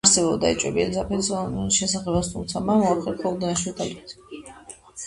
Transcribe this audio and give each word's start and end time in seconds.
არსებობდა 0.07 0.47
ეჭვები 0.53 0.81
ელიზაბეთის 0.85 1.29
თანამონაწილეობის 1.33 1.79
შესახებაც, 1.83 2.33
თუმცა, 2.33 2.65
მან 2.71 2.83
მოახერხა 2.87 3.37
უდანაშაულობის 3.37 3.79
დამტკიცება. 3.85 4.79